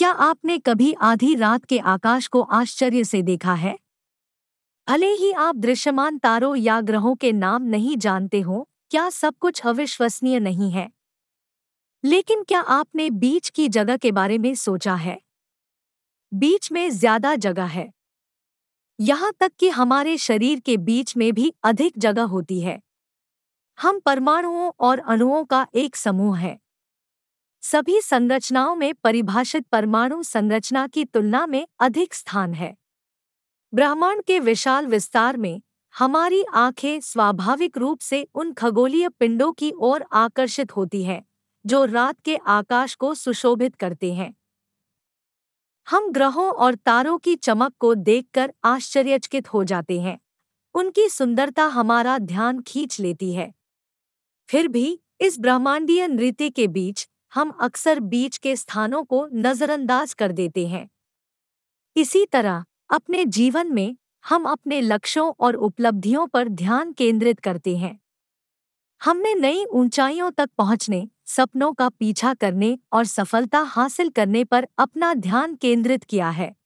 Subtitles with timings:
[0.00, 3.78] क्या आपने कभी आधी रात के आकाश को आश्चर्य से देखा है?
[4.88, 9.66] भले ही आप दृश्यमान तारों या ग्रहों के नाम नहीं जानते हो, क्या सब कुछ
[9.66, 10.90] अविश्वसनीय नहीं है?
[12.04, 15.20] लेकिन क्या आपने बीच की जगह के बारे में सोचा है?
[16.32, 17.92] बीच में ज़्यादा जगह है।
[19.00, 22.80] यहाँ तक कि हमारे शरीर के बीच में भी अधिक जगह होती है।
[23.78, 26.58] हम परमाणुओं और अणुओं का एक समूह है।
[27.62, 32.76] सभी संरचनाओं में परिभाषित परमाणु संरचना की तुलना में अधिक स्थान है।
[33.74, 35.62] ब्रह्मांड के विशाल विस्तार में,
[35.98, 41.26] हमारी आँखें स्वाभाविक रूप से उन खगोलीय पिंडों की ओर आकर्षित होती हैं,
[41.66, 44.34] जो रात के आकाश को सुशोभित करते हैं।
[45.90, 50.20] हम ग्रहों और तारों की चमक को देखकर आश्चर्यचकित हो जाते हैं।
[50.74, 53.54] उनकी सुंदरता हमारा ध्यान खींच लेती है।
[54.48, 60.32] फिर भी, इस ब्रह्मांडीय नृत्य के बीच हम अक्सर बीच के स्थानों को नजरअंदाज कर
[60.32, 60.90] देते हैं।
[61.96, 63.96] इसी तरह, अपने जीवन में
[64.28, 68.00] हम अपने लक्ष्यों और उपलब्धियों पर ध्यान केंद्रित करते हैं।
[69.04, 75.14] हमने नई ऊंचाइयों तक पहुँचने, सपनों का पीछा करने और सफलता हासिल करने पर अपना
[75.14, 76.56] ध्यान केंद्रित किया है।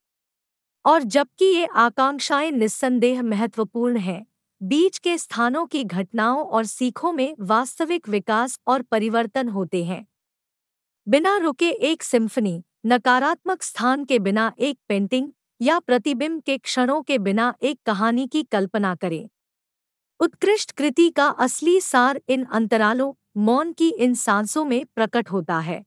[0.85, 4.25] और जबकि ये आकांक्षाएँ निस्संदेह महत्वपूर्ण हैं,
[4.63, 10.07] बीच के स्थानों की घटनाओं और सीखों में वास्तविक विकास और परिवर्तन होते हैं।
[11.07, 17.17] बिना रुके एक सिम्फनी, नकारात्मक स्थान के बिना एक पेंटिंग या प्रतिबिंब के क्षणों के
[17.17, 19.29] बिना एक कहानी की कल्पना करें।
[20.19, 25.85] उत्कृष्ट कृति का असली सार इन अंतरालों, मौन की इन सांसों में प्रकट होता है।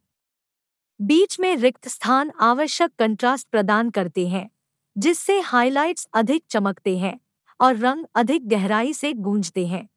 [1.01, 4.51] बीच में रिक्त स्थान आवश्यक कंट्रास्ट प्रदान करते हैं,
[4.99, 7.21] जिससे हाइलाइट्स अधिक चमकते हैं
[7.61, 9.89] और रंग अधिक गहराई से गूंजते हैं।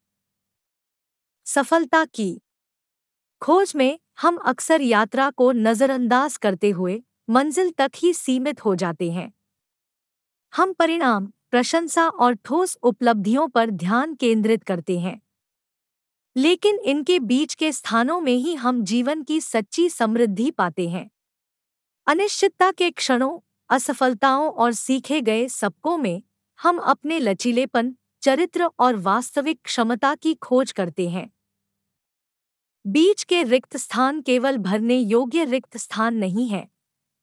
[1.46, 2.42] सफलता की
[3.42, 9.12] खोज में हम अक्सर यात्रा को नजरअंदाज करते हुए मंजिल तक ही सीमित हो जाते
[9.12, 9.34] हैं।
[10.56, 15.22] हम परिणाम, प्रशंसा और ठोस उपलब्धियों पर ध्यान केंद्रित करते हैं।
[16.36, 21.12] लेकिन इनके बीच के स्थानों में ही हम जीवन की सच्ची समृद्धि पाते हैं।
[22.08, 23.40] अनिश्चितता के क्षणों,
[23.70, 26.24] असफलताओं और सीखे गए सबकों में
[26.62, 31.31] हम अपने लचीलेपन, चरित्र और वास्तविक क्षमता की खोज करते हैं।
[32.86, 36.68] बीच के रिक्त स्थान केवल भरने योग्य रिक्त स्थान नहीं है,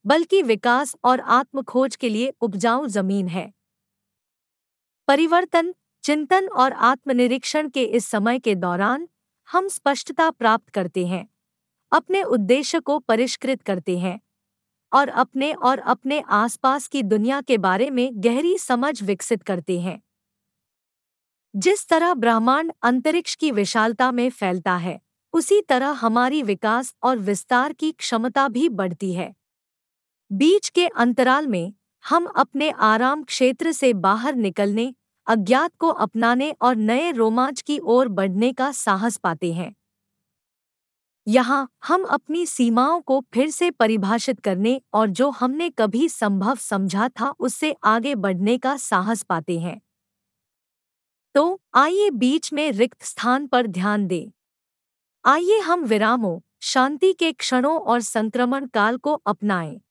[0.05, 3.51] बल्कि विकास और आत्मखोज के लिए उपजाऊ ज़मीन है।
[5.07, 9.07] परिवर्तन, चिंतन और आत्मनिरीक्षण के इस समय के दौरान
[9.49, 11.27] हम स्पष्टता प्राप्त करते हैं,
[11.91, 14.19] अपने उद्देश्य को परिष्कृत करते हैं
[14.91, 20.01] और अपने और अपने आसपास की दुनिया के बारे में गहरी समझ विकसित करते हैं।
[21.53, 24.99] जिस तरह ब्रह्मांड अंतरिक्ष की विशालता में फैलता है
[25.33, 29.33] उसी तरह हमारी विकास और विस्तार की क्षमता भी बढ़ती है।
[30.31, 31.73] बीच के अंतराल में
[32.05, 34.93] हम अपने आराम क्षेत्र से बाहर निकलने,
[35.27, 39.75] अज्ञात को अपनाने और नए रोमांच की ओर बढ़ने का साहस पाते हैं।
[41.27, 47.09] यहाँ हम अपनी सीमाओं को फिर से परिभाषित करने और जो हमने कभी संभव समझा
[47.09, 49.79] था उससे आगे बढ़ने का साहस पाते हैं।
[51.35, 54.31] तो आइए बीच में रिक्त स्थान पर ध्यान दें।
[55.29, 59.81] आइए हम विरामों, शांति के क्षणों और संक्रमण काल को अपनाएँ।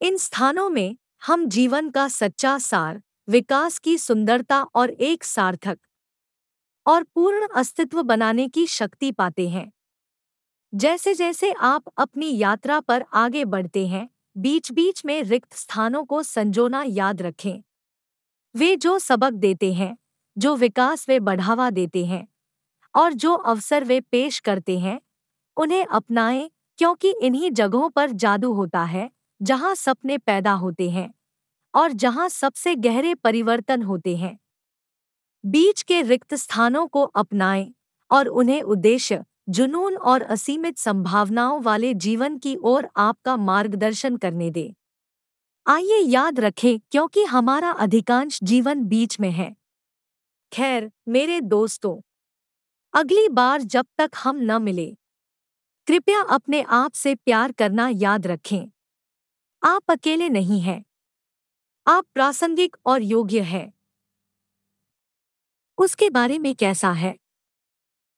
[0.00, 0.96] इन स्थानों में
[1.26, 5.78] हम जीवन का सच्चा सार, विकास की सुंदरता और एक सार्थक
[6.86, 9.72] और पूर्ण अस्तित्व बनाने की शक्ति पाते हैं।
[10.74, 16.22] जैसे जैसे आप अपनी यात्रा पर आगे बढ़ते हैं बीच बीच में रिक्त स्थानों को
[16.22, 17.62] संजोना याद रखें।
[18.56, 19.98] वे जो सबक देते हैं,
[20.38, 22.28] जो विकास वे बढ़ावा देते हैं
[22.96, 25.00] और जो अवसर वे पेश करते हैं,
[25.56, 31.14] उन्हें अपनाएँ क्योंकि इन्हीं जगहों पर जादू होता है, जहाँ सपने पैदा होते हैं
[31.74, 34.38] और जहाँ सबसे गहरे परिवर्तन होते हैं।
[35.44, 37.72] बीच के रिक्त स्थानों को अपनाएँ
[38.10, 44.74] और उन्हें उद्देश्य जुनून और असीमित संभावनाओं वाले जीवन की ओर आपका मार्गदर्शन करने दे।
[45.66, 49.54] आइए याद रखें क्योंकि हमारा अधिकांश जीवन बीच में है।
[50.52, 52.00] खैर, मेरे दोस्तों
[52.96, 54.96] अगली बार जब तक हम न मिले।
[55.86, 58.70] कृपया अपने आप से प्यार करना याद रखें।
[59.62, 60.84] आप अकेले नहीं हैं।
[61.86, 63.72] आप प्रासंगिक और योग्य हैं।
[65.78, 67.16] उसके बारे में कैसा है?